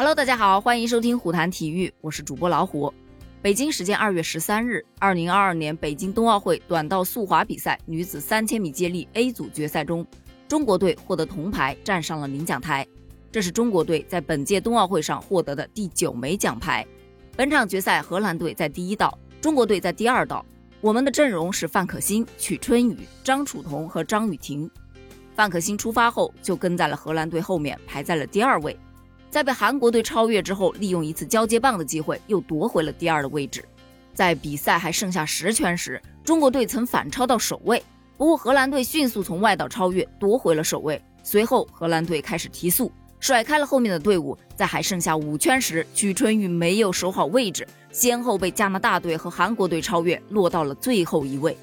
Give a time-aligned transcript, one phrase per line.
[0.00, 2.90] Hello，大家好，欢迎收听虎谈体育，我是主播老虎。
[3.42, 10.06] 北京时间二月十三日，二零二二年北京冬奥会短道速滑比赛女子三千米接力 A 组决赛中，
[10.48, 12.86] 中国队获得铜牌，站上了领奖台。
[13.30, 16.82] 这是中国队在本届冬奥会上获得的第九枚奖牌。
[17.36, 20.42] 本场决赛，荷兰队在第一道，中国队在第二道。
[20.80, 24.70] 我们的阵容是范可新、曲春雨、张楚彤和张雨婷。
[25.34, 28.74] 范可新出发后就跟在了荷兰队后面，排在了第二位。
[29.30, 33.64] 在被韩国队超越之后，利用一次交接棒的机会，又夺回了第二的位置。
[34.12, 37.82] 在比赛还剩下十圈时，中国队曾反超到首位，
[38.16, 41.00] 不过荷兰队迅速从外道超越，夺回了首位。
[41.22, 42.90] 随后，荷兰队开始提速，
[43.20, 44.36] 甩开了后面的队伍。
[44.56, 51.56] 在还剩下五圈时，曲春雨没有守好位置，先后被加拿大队和韩国队超越，落到了最后一位。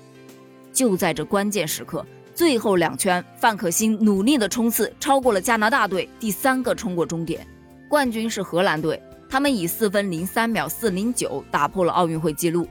[0.72, 2.05] 就在这关键时刻。
[2.34, 7.45] 最后两圈，范可新努力的冲刺，超过了加拿大队，第三个冲过终点。
[7.89, 12.67] 冠军是荷兰队，他们以四分零三秒四零九打破了奥运会纪录。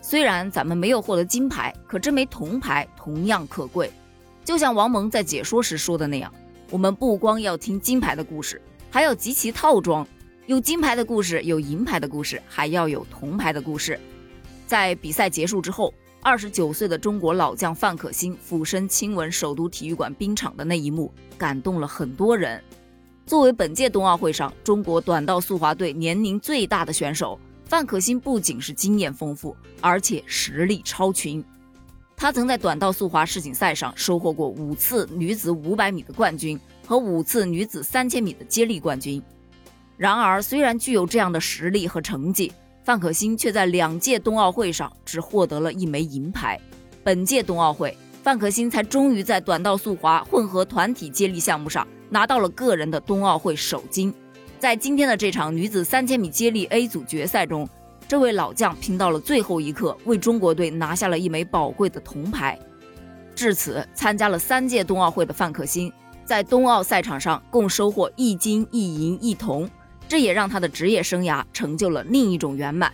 [0.00, 3.92] 虽然咱们没有获得金牌，可这枚铜牌同样可贵。
[4.44, 6.32] 就像王蒙在解说时说的那样，
[6.70, 10.04] 我们不光要听金牌的故事，还要集齐套装，
[10.46, 14.00] 有金牌的故事，有银牌的故事，还要有铜牌的故事。
[14.66, 15.94] 在比赛结束之后。
[16.22, 22.62] 二十九岁的中国老将范可新俯身亲吻首都体育馆冰场的那一幕，感动了很多人。
[23.30, 31.40] 作为本届冬奥会上中国短道速滑队年龄最大的选手，范可新不仅是经验丰富，而且实力超群。
[32.16, 39.22] 他曾在短道速滑世锦赛上收获过五次女子五百米的冠军和五次女子三千米的接力冠军。
[39.96, 46.58] 然而，虽然具有这样的实力和成绩，范可新却在两届冬奥会上只获得了一枚银牌。
[47.04, 54.12] 本届冬奥会，范可新才终于在短道速滑混合团体接力项目上拿到了个人的冬奥会首金。
[54.58, 57.66] 在今天的这场女子三千米接力 A 组决赛中，
[58.06, 62.58] 这位老将拼到了最后一刻，为中国队拿下了一枚宝贵的铜牌。
[63.34, 65.90] 至此，参加了三届冬奥会的范可新，
[66.24, 69.66] 在冬奥赛场上共收获一金一银一铜。
[70.06, 72.92] 这也让他的职业生涯成就了另一种圆满。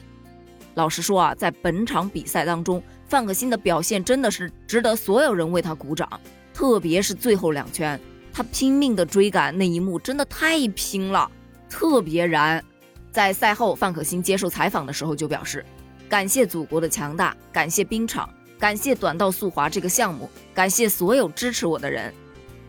[0.74, 6.08] 老实说啊，在本场比赛当中，范可新的表现真的是值得所有人为他鼓掌。
[6.52, 7.98] 特别是最后两圈，
[8.36, 11.30] 他拼命的追赶那一幕，真的太拼了，
[11.70, 12.62] 特别燃。
[13.10, 15.64] 在赛后，范可新接受采访的时候就表示
[16.06, 22.12] ：“感谢祖国的强大，感谢冰场，感谢短道速滑这个项目，感谢所有支持我的人。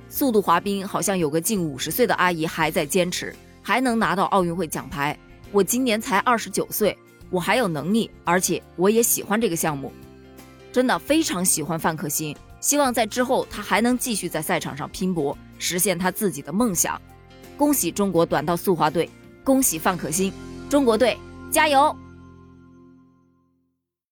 [0.08, 5.20] 速度滑冰好像有个近五十岁的阿姨还在坚持。”还能拿到奥运会奖牌，
[5.52, 6.98] 我今年才二十九岁，
[7.30, 9.92] 我还有能力，而且我也喜欢这个项目，
[10.72, 17.02] 真的非常喜欢范可新，希望在之后他还能继续在赛场上拼搏，实现他自己的梦想。
[17.58, 19.10] 恭喜中国短道速滑队，
[19.44, 20.32] 恭喜范可新，
[20.70, 21.18] 中国队
[21.52, 21.96] 加油！